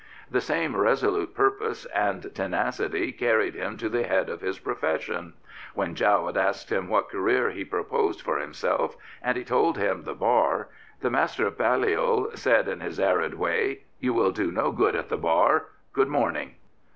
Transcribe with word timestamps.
The 0.31 0.41
same 0.41 0.75
resolute 0.75 1.35
purpose 1.35 1.85
and 1.93 2.33
tenacity 2.33 3.11
carried 3.11 3.53
him 3.53 3.77
to 3.77 3.87
the 3.87 4.01
head 4.01 4.29
of 4.31 4.41
his 4.41 4.57
profession. 4.57 5.33
When 5.75 5.93
Jowett 5.93 6.35
asked 6.35 6.71
him 6.71 6.87
what 6.89 7.11
career 7.11 7.51
he 7.51 7.63
proposed 7.63 8.19
for 8.23 8.39
himself 8.39 8.97
and 9.21 9.37
he 9.37 9.43
told 9.43 9.77
him 9.77 10.01
the 10.01 10.15
Bar, 10.15 10.69
the 11.01 11.11
Master 11.11 11.45
of 11.45 11.55
Balliol 11.59 12.31
said 12.33 12.67
in 12.67 12.79
his 12.79 12.99
arid 12.99 13.35
way," 13.35 13.83
You 13.99 14.15
will 14.15 14.31
do 14.31 14.51
no 14.51 14.71
good 14.71 14.95
at 14.95 15.09
the 15.09 15.17
Bar. 15.17 15.67
Good 15.93 16.07
morning. 16.09 16.55